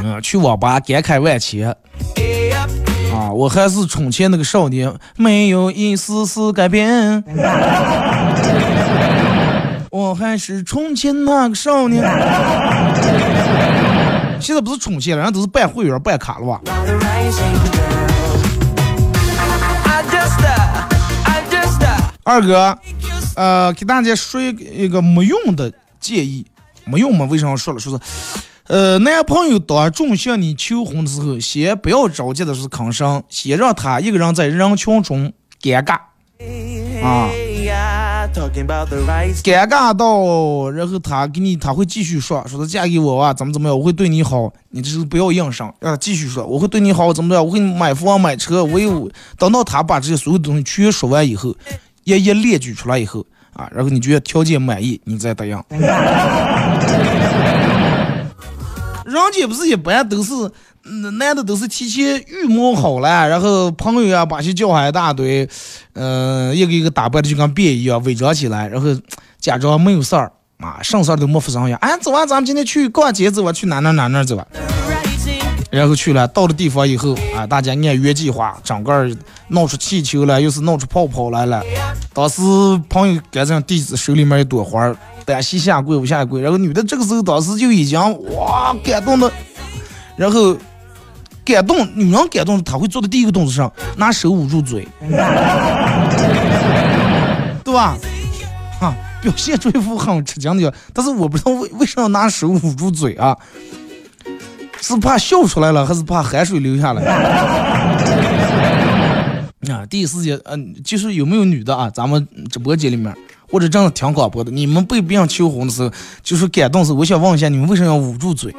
[0.03, 1.69] 嗯，去网吧感慨万千。
[3.13, 7.23] 啊，我还是从前那个少年，没有一丝丝改变。
[9.89, 12.03] 我还是从前那个少年。
[14.39, 16.61] 现在不是充钱了，人家都是办会员、办卡了吧？
[22.23, 22.77] 二哥，
[23.35, 26.45] 呃，给大家说一个一个没用的建议，
[26.83, 27.25] 没用吗？
[27.29, 27.79] 为什么说了？
[27.79, 27.99] 说是，
[28.67, 35.97] 呃，男朋友当众向你求婚的时候，先不要着急的是吭声，先让他一个人在人群中尴尬
[37.03, 37.29] 啊。
[39.43, 51.55] 尴尬到，然后他给你，他会继续说，说他嫁给我啊，怎么怎么样，我会对你好，你这是不要硬上，让他继续说，我会对你好，怎么样，我会买房买车，我有，等到他把这些所有东西全说完以后，
[52.03, 55.57] 一一列举出来以后啊，然后你觉得条件满意，你再答应。
[59.05, 60.33] 人家不是一般都是。
[61.11, 65.47] 男的都是提前预谋好了，然后朋友呀把些叫上一大堆，
[65.93, 68.89] 嗯，一个一个打扮的就跟变一样，伪装起来，然后
[69.39, 71.77] 假装没有事儿啊，什么事儿都没发生一样。
[71.81, 74.47] 哎，走啊，咱们今天去逛街走啊，去哪哪哪哪走啊？
[75.69, 79.09] 然后去了，到了地方以后啊，大家按原计划，整个
[79.49, 81.61] 闹出气球了，又是闹出泡泡来了。
[82.13, 82.41] 当时
[82.89, 87.99] 朋友赶上弟子手里面一朵花，单膝下跪，不下跪，然后女的这个时候当时就已经
[88.33, 89.29] 哇感动的，
[90.15, 90.55] 然后。
[91.47, 94.85] 感动，女人感动，她会做的第一个动作是拿手捂住嘴，
[97.63, 97.97] 对吧？
[98.77, 103.37] 哈，表现出一副很吃惊的样子，但是我不知道为为什么要拿手捂住嘴啊？
[104.81, 107.01] 是怕笑出来了，还是怕汗水流下来？
[109.71, 111.89] 啊，第一时间，嗯、就是有没有女的啊？
[111.89, 113.15] 咱们直播间里面，
[113.49, 115.89] 或者正在听广播的，你们被别人求婚的时候，
[116.21, 118.53] 就是感动时，我想问一下，你们为什么要捂住嘴？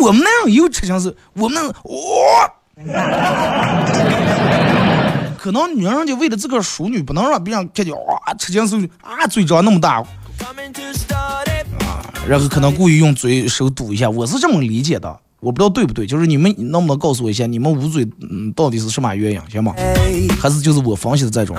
[0.00, 1.74] 我们那样也有吃惊是，我们哇、
[5.38, 10.02] 可能女人就为了自个淑女，不能让别人看见哇，吃惊时候啊嘴张那么大，
[12.28, 19.74] 然后可能故意用嘴手堵一下，我是这么理解的，我不知道对不对，就是你们能不能告诉我一下，你们捂嘴嗯到底是什么原因，行吗？
[20.40, 21.56] 还是就是我分析的这种。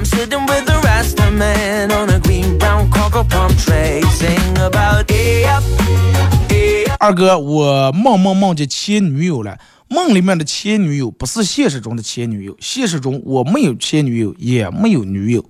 [7.01, 9.57] 二哥，我梦梦梦见前女友了。
[9.87, 15.43] 梦里面的前女友不是现实中的前女友，现实中我没有前女友，也没有女友。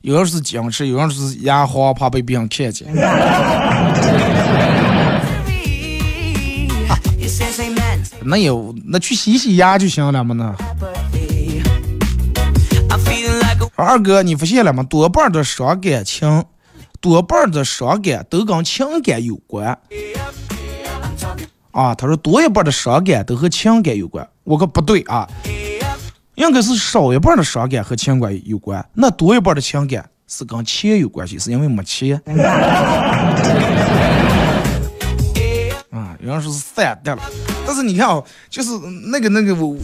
[0.00, 2.88] 有人是僵持，有人是牙花，怕被别人看见。
[8.24, 10.56] 那有那去洗洗牙就行了嘛呢？
[13.82, 14.82] 二哥，你发现了吗？
[14.84, 16.44] 多半的伤感情，
[17.00, 19.78] 多半的伤感都跟情感有关。
[21.72, 24.28] 啊，他说多一半的伤感都和情感有关。
[24.44, 25.28] 我可不对啊，
[26.34, 32.20] 应该是少一半的伤感和情感有关，那多一半的情感是跟钱有关系，是因为没钱。
[35.90, 37.22] 啊，有人说是散掉了，
[37.64, 38.70] 但是你看啊，就是
[39.06, 39.76] 那个那个我，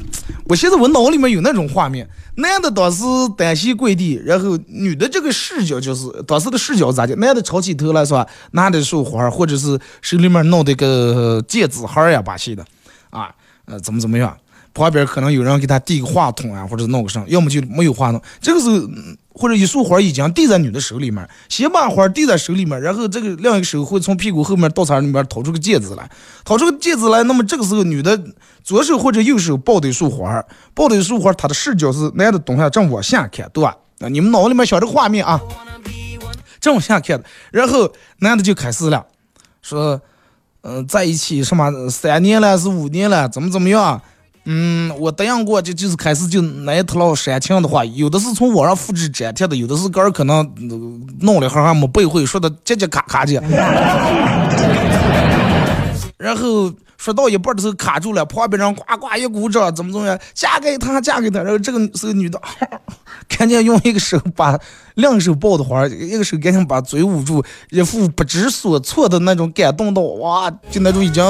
[0.44, 2.06] 我现在我脑里面有那种画面，
[2.36, 3.04] 男的当时
[3.36, 7.14] 单膝跪地，然后女的这个视角就是当时的视角咋的？
[7.16, 12.64] 男的抄起头来是吧，拿着手环或者是手里面弄的个戒指环呀把戏的，
[13.10, 14.36] 啊，呃怎么怎么样？
[14.74, 18.20] 旁边可能有人给他递个话筒啊，或者弄个什么，要么就没有话筒。
[18.40, 18.76] 这个时候，
[19.38, 26.10] 或者一束花已经递在女的手里面，先把花递在手里面，然后这个另一个手会从屁股后面稻草里面掏出个戒指来，
[26.44, 27.22] 掏出个戒指来。
[27.22, 28.20] 那么这个时候，女的
[28.64, 33.76] 左手或者右手抱的一束花，抱的一束花，她的视角是男的蹲下正往下看，对吧？
[34.00, 35.40] 啊，你们脑子里面想这个画面啊，
[36.60, 39.06] 正往下看的，然后男的就开始了，
[39.62, 40.00] 说，
[40.62, 44.02] 嗯、在一起什么三年了，是五年了，怎么怎么样？
[44.50, 50.42] 嗯，我答应过，就就是开始就那一套煽情的话，有的是从网上复制粘贴的，有的是个人可能、
[51.20, 53.34] 弄了一会儿还没背会，说的结结卡卡的，
[56.16, 62.40] 然后说到一半的时候卡住了，旁边人呱呱一鼓掌，怎么怎么样，嫁给他，嫁给他，然后这个是个女的，
[63.28, 64.58] 赶紧用一个手把
[64.94, 71.22] 两手抱的花，一个手赶紧把嘴捂住，一副不知所措的那种感动到，哇，就那种已经。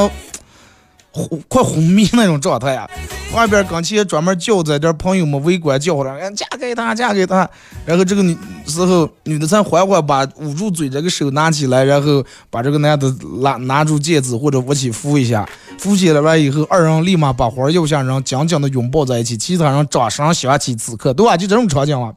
[1.49, 2.89] 快昏迷那种状态呀、
[3.35, 7.49] 外边刚才专门叫在这朋友们围观叫着，哎嫁给他，嫁给他。
[7.85, 15.49] 然后这个女时候，女的才缓缓把捂住嘴这个手拿起来，然后把这个男的拿拿住戒指或者握起扶一下，
[15.79, 21.37] 扶起来完以后，二人立马把花要下，然后紧紧的拥抱在一起，其他人掌声响起，此刻对吧？
[21.37, 22.13] 就这种场景啊。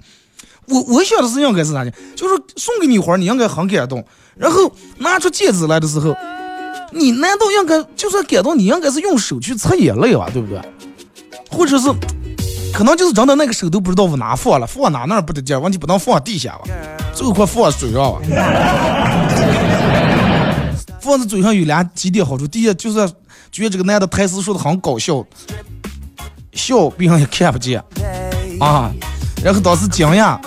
[0.67, 1.91] 我我想的是应该是啥呢？
[2.15, 6.15] 就是送给你花，你应该很感动，然后拿出戒指来的时候。
[6.91, 10.61] 你难道应该就算感动，你应该是用手去擦眼泪吧，对不对？
[11.49, 11.89] 或者是，
[12.73, 16.61] 可能就是真的那个手都不知道往哪放了，放哪那不得劲儿，问题不能放地下吧，
[17.13, 18.19] 最后快放嘴上吧。
[21.01, 23.11] 放在嘴上有俩几点好处，第一就是
[23.51, 25.25] 觉得这个男的台词说的很搞笑，
[26.53, 27.83] 笑别人也看不见
[28.59, 28.91] 啊，
[29.43, 30.39] 然后当时惊讶，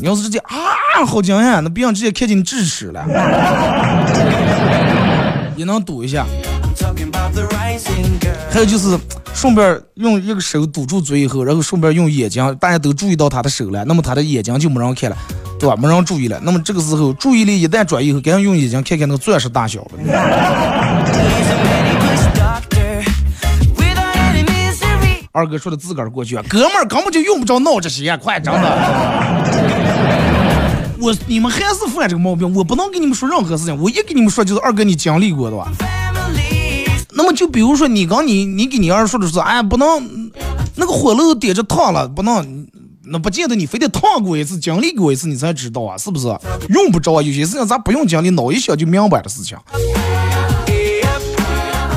[0.00, 3.04] 你要是直接啊好惊讶，那别人直接看见你智齿了。
[5.56, 6.26] 也能堵一下。
[8.50, 8.98] 还有就是
[9.34, 15.16] 顺便用一个手堵住嘴以后，然后顺便用眼睛，大家都注意到他的手了，那么他的眼睛就没人看了，
[15.58, 15.74] 对吧？
[15.76, 16.38] 没人注意了。
[16.42, 19.84] 那么这个时候注意力一旦转移以后，赶紧用眼睛看看那个钻石大小。
[25.32, 29.73] 二哥说的自个儿过去啊，哥们儿根本就用不着闹这些，快整的。
[31.04, 35.70] 我你们还是犯这个毛病，我不能跟你们说任何事情，我一跟你们说就是二哥你经历过的吧。
[37.12, 40.30] 那么就比如说你刚你你给你儿说的是，哎不能
[40.76, 42.66] 那个火炉点着烫了，不能，
[43.04, 46.26] 那不见得你非得烫过一次，经历过一次你才知道啊，是不是？
[46.70, 49.58] 用不着啊，有些事情咱不用经历，脑一想就明白的事情。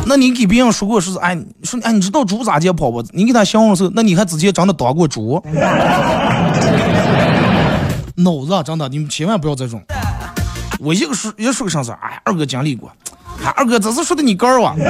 [0.06, 3.02] 那你给别人说过是，哎，说哎，你知道猪咋解剖不？
[3.12, 5.42] 你给他形容的时候，那你还之前真的当过猪？
[8.18, 9.82] 脑子啊，真的，你们千万不要这种。
[10.80, 12.92] 我一个说一说个上事儿，哎，二哥经历过，
[13.44, 14.76] 哎，二哥这是说的你杆儿哇。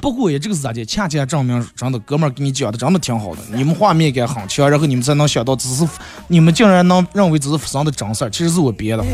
[0.00, 0.82] 不过也这个是咋的？
[0.86, 5.86] 恰恰证明真的，哥们儿给你讲的真的挺好的，你们画面感很强，然后你们才能想到，只是
[6.28, 9.04] 你们竟然能认为只是发生的真事儿，其实是我编的。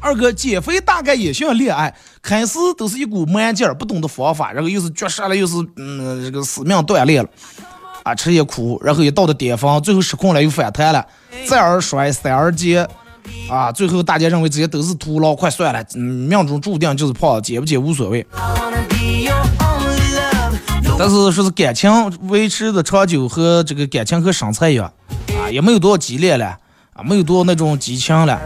[0.00, 1.92] 二哥，减肥大概也像恋爱，
[2.22, 7.30] 开始都是一股蛮劲儿，不懂得方法，然后又是绝食了，又是嗯这个死命锻炼了，
[8.04, 11.04] 啊吃也苦，然后也到了巅峰，最后失控了又反弹了，
[11.48, 12.86] 再而衰，三而竭，
[13.50, 18.24] 啊，最后大家认为这些都是徒劳，快算了，嗯，命中注定就是胖，减不减无所谓。
[20.96, 21.90] 但是说是感情
[22.28, 24.92] 维持的长久和这个感情和身材一样，
[25.40, 26.56] 啊，也没有多少激烈了，
[26.92, 28.40] 啊，没有多少那种激情了。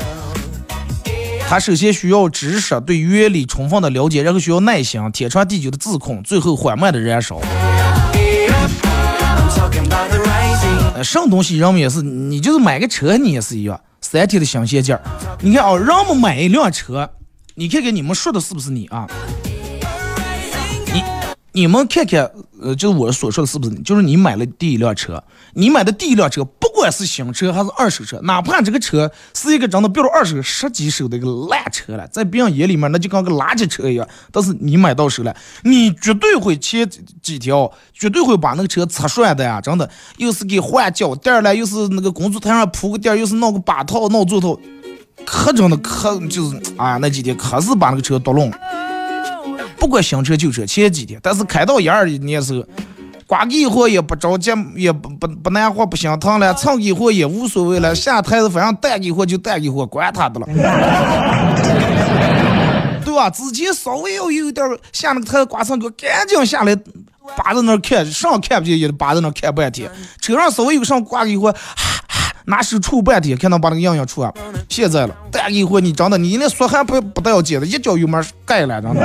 [1.49, 7.41] 他首先需要知识，对原理充分的了解，然后需要耐心，天长地久的自控，最后缓慢的燃烧。
[10.95, 15.01] 呃，什么东西人们也是，你就是买个车，你也是一样，三天的新鲜劲儿。
[15.41, 17.09] 你看啊，人们买一辆车，
[17.55, 19.07] 你看看你们说的是不是你啊？
[21.59, 22.31] 你们看看，
[22.63, 23.83] 呃，就是我所说的是不是你？
[23.83, 25.21] 就是你买了第一辆车，
[25.55, 35.35] 你买的第一辆车，不管是新车还是二手车，哪怕这个车是一个真的标了二手十几手的一个烂车了，在别人眼里面那就跟个垃圾车一样，但是你买到手了，
[35.65, 36.87] 你绝对会切
[37.21, 44.57] 几条，绝对会把那个车擦涮的呀，真的，又是给换脚垫了，又是那个工作台上铺个垫，又是弄个把套、弄座套，
[45.27, 48.49] 可真的可就是啊，那几天可是把那个车捣弄。
[49.79, 52.65] 不管新车旧车，前几天，但是开到一二年时候，
[53.27, 60.47] 刮给货也不着急，也不不不难活，不心疼了，蹭给货也无所谓了，下台子反正带给货就带给货，管他的了，
[63.05, 63.31] 对吧？
[63.31, 66.77] 之前稍微要有点下那个台子刮蹭给，赶紧下来，
[67.37, 71.55] 扒在那儿看，上看不见也得扒在那儿看半天，车上稍微有上刮给货。
[72.49, 74.33] 拿手杵半天，看能把那个样样杵啊！
[74.71, 79.01] 现在了，但一会你真的，你那说还不不带要紧的，一脚油门盖了，真的。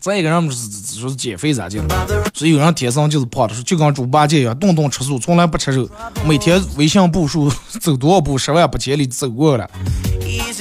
[0.00, 1.78] 再一个人们是说是减肥咋的，
[2.32, 5.86] 所以有人天生就是胖的，就跟猪八戒一样，顿顿吃素，从来不吃肉，
[6.24, 9.68] 每天微信步数走多少步，十万八千里走过了，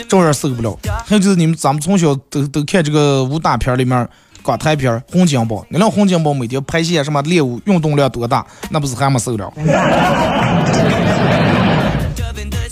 [0.10, 0.78] 照样受不了。
[1.06, 4.06] 还有就是你们咱们从小都都看这个武打片里面。
[4.44, 9.52] 港台片洪金宝，那辆洪金宝每天拍戏什么练武，运动量多大，那不是还没瘦了。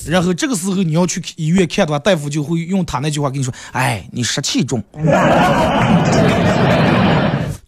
[0.07, 4.81] 然后这个时候你要去医院看的话，大夫就会用他那句话跟你说：“哎，你湿气重。”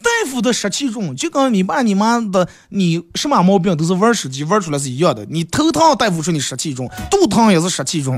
[0.02, 5.26] 大夫的湿气重，就跟你爸你妈的你什么毛病都是玩手机玩出来是一样的。
[5.30, 8.18] 你头疼，大夫说你湿气重；肚疼也是湿气重，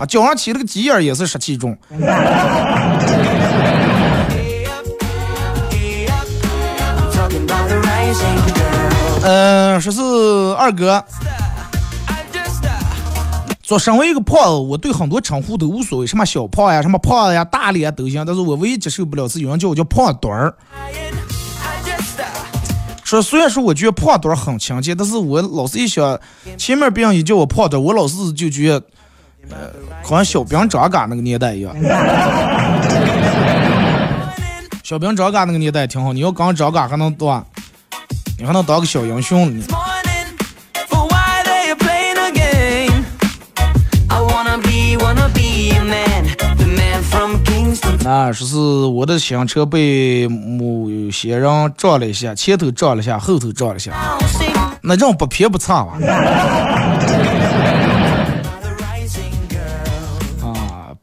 [0.00, 1.78] 啊，脚上起了个鸡眼也是湿气重。
[9.32, 10.00] 嗯，说是
[10.58, 11.04] 二哥，
[13.62, 18.26] 做身为一个胖子，我对很多称呼都无所谓，什么小胖呀，什么胖子呀，大脸都行。
[18.26, 20.52] 但是我唯一接受不了是有人叫我叫胖墩儿。
[23.04, 26.18] 说虽然说我觉得胖墩儿很亲切，但是我老是一想，
[26.58, 28.82] 前面别人一叫我胖墩儿，我老是就觉得，
[29.50, 29.70] 呃，
[30.02, 31.72] 好像小兵张嘎那个年代一样。
[34.82, 37.46] 小兵张嘎那个年代挺好，你要刚张嘎还能多。
[38.40, 39.62] 你还能当个小英雄呢？
[48.02, 53.92] 那说是我的新车被某些人撞了一下，前头撞了一下，后头撞了一下，
[54.80, 55.98] 那人不偏不差吧？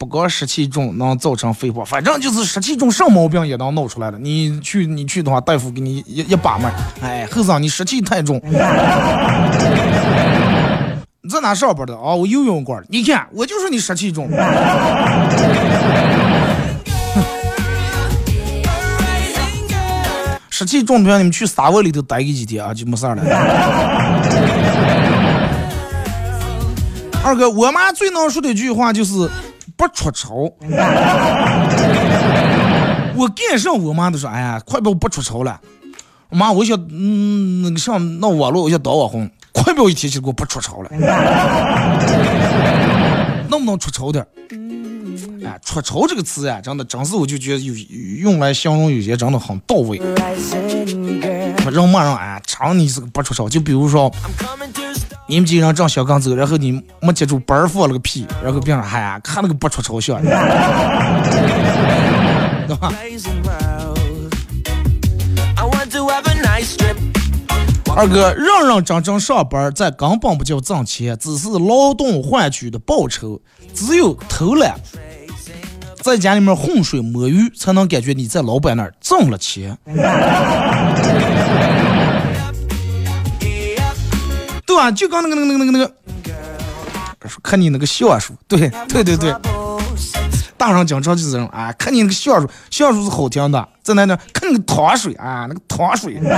[0.07, 4.17] 光湿气重能造成肺泡，反正就是湿气重，什么毛病也能闹出来了。
[4.17, 8.41] 你去你去的话，大夫给你一一把脉，哎，后生你湿气太重。
[11.21, 12.15] 你在哪上班的啊？
[12.15, 12.81] 我游泳馆。
[12.87, 14.29] 你看，我就说你湿气重。
[20.49, 23.17] 湿气重的话，你们去沙窝里头待个几天啊，就没事了。
[27.23, 29.29] 二哥，我妈最能说的一句话就是。
[29.77, 30.51] 不出丑，
[33.15, 35.61] 我干上我妈都说，哎呀，快不要不出丑了。
[36.29, 40.89] 妈，我想，嗯，那个上那网络，我想当网红，快不要一提起给我不出丑了。
[43.49, 44.25] 能不能出丑点？
[45.45, 47.73] 哎，出丑这个词啊，真的，真是我就觉得有
[48.19, 49.97] 用来形容有些真的很到位。
[51.71, 53.47] 人骂人，哎，常你是个不出丑。
[53.47, 54.11] 就比如说。
[55.29, 60.29] 你们几个人正小刚走，然后你没接住，板儿放了个屁，然后别人嗨呀，看那个不出丑相， 对
[62.77, 62.93] 吧？
[67.93, 73.41] 二哥，认认真真上班，这根本不叫挣钱，只是劳动换取的报酬。
[73.73, 74.75] 只有偷懒，
[76.01, 79.77] 在家里面浑水摸鱼，才能感觉你在老板那儿挣了钱。
[84.77, 84.91] 对吧？
[84.91, 85.91] 就刚那个那个那个那个那个，
[87.41, 89.35] 看你那个像素， 对对对对，
[90.55, 96.21] 大上经常就是啊，看你那个像素，像素是好听的，在那那看那个糖水啊，那个糖水。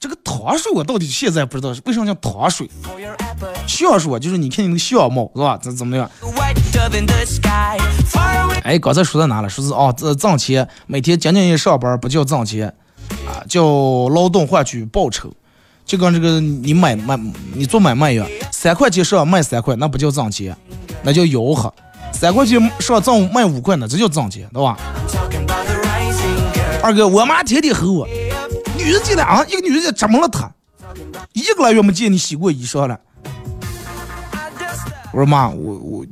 [0.00, 2.70] 这个糖水我到底现在不知道为什么叫糖水，
[3.66, 5.58] 像素就是你看你那个相貌是吧？
[5.60, 6.10] 怎怎么样？
[8.62, 9.48] 哎，刚才说到哪了？
[9.50, 12.74] 说是哦，这挣钱，每天仅仅一上班不叫挣钱
[13.26, 13.62] 啊，叫
[14.08, 15.32] 劳动换取报酬。
[15.84, 17.14] 就跟这个你买卖
[17.54, 20.56] 你做买卖一样，三块钱上卖三块，那不叫挣钱，
[21.02, 21.72] 那叫吆喝。
[22.10, 24.78] 三块钱上挣卖五块，呢这叫挣钱，对吧？
[26.82, 28.08] 二哥，我妈天天吼我。
[28.78, 30.28] 女人进来啊，一个女人进怎么了？
[30.28, 30.50] 她
[31.34, 32.98] 一个来月没见你洗过衣裳了。
[35.12, 36.06] 我说妈，我我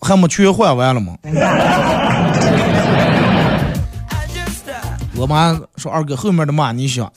[0.00, 1.16] 还没全换完了吗？
[5.20, 7.12] 我妈说二哥后面的嘛你想，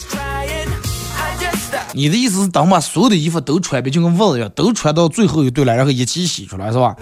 [1.93, 6.97] 你的意思是等把所有的衣服都穿遍，就跟袜子一样，都穿到最后一对了，然后一起洗出来是吧？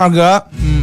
[0.00, 0.82] 二哥，嗯。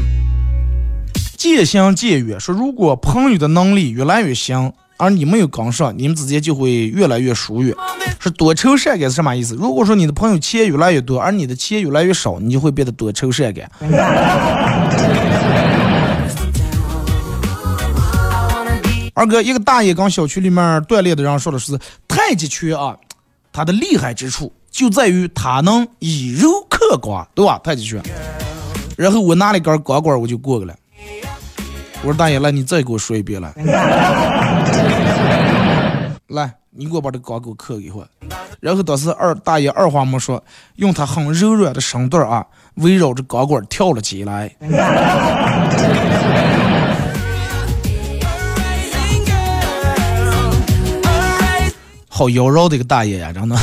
[1.36, 7.76] 渐行渐远，说如果朋友的能力越来越行，而你没有跟上，你们之间就会越来越疏远。
[8.22, 9.54] 是多愁善感是什么意思？
[9.56, 13.70] 如果说你的朋友钱越来越多，而你的钱越来越少，你就会变得多愁善感。
[19.14, 22.96] 二哥，一个大爷跟小区里面锻炼的人说的是太极拳啊，
[23.52, 27.60] 它的厉害之处就在于它能以柔克刚，对吧？
[27.64, 28.02] 太极拳。
[28.98, 30.76] 然后我拿了一根钢管，我就过去了。
[32.02, 33.54] 我说大爷，来，你再给我说一遍来。
[36.30, 38.04] 来，你给我把这钢给我刻一会。
[38.60, 40.44] 然后当时二大爷二话没说，
[40.78, 42.44] 用他很柔软的身段啊，
[42.76, 44.56] 围绕着钢管跳了起来。
[52.24, 53.56] 好妖娆的一个大爷呀，真的。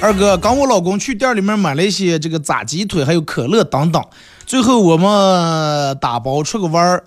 [0.00, 4.00] 二哥刚我老公去店里面买了一些这个炸鸡腿，还有可乐等等。
[4.46, 7.02] 最后我们打包出个弯儿。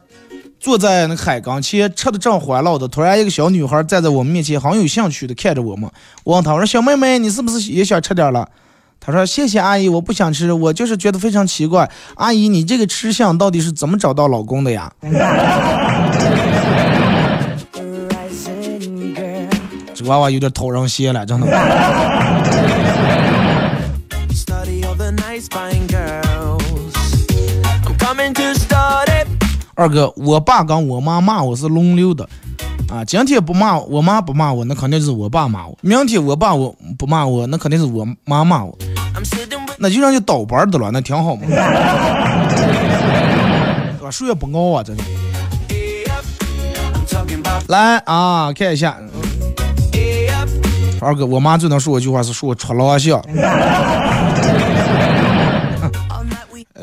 [0.59, 5.89] 坐在那海港前吃的正欢乐的，突然一个小女孩站在我们面前，很有兴趣的看着我们。
[6.26, 8.49] 我问她我说：“小妹妹，你是不是也想吃点了？”
[8.99, 11.89] 她说：“谢谢阿姨，我不想吃，我就是觉得非常奇怪。
[12.15, 14.91] 阿姨，你这个吃相到底是怎么找到老公的呀？”
[20.08, 21.47] 娃娃有点讨人嫌了，真的。
[29.76, 32.28] 二哥，我爸跟我妈骂我是轮流的，
[32.89, 38.76] 啊，今天不骂我妈不骂我，那肯定是我爸骂我；明天我爸我不骂我，那肯定是我妈骂我。
[39.78, 41.41] 那就让你倒班的了，那挺好嘛。
[43.99, 45.03] 对吧数学不高啊，真的。
[47.68, 48.97] 来啊，看一下，
[51.00, 53.22] 二哥，我妈最能说我一句话是说我出狼相，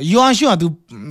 [0.01, 0.69] 洋相都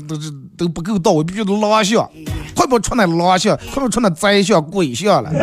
[0.08, 0.32] 都是。
[0.56, 2.08] 都不够到我，必须得狼相，
[2.56, 5.32] 快不出那狼相，快不出那宰相、鬼相了。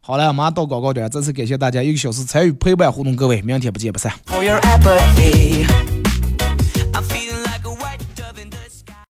[0.00, 4.10] 好了，马上到广告点，再次感谢大家一个小时参与陪伴互动，各位，明天不见不散。